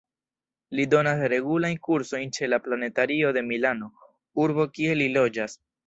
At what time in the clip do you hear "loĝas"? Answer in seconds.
5.21-5.61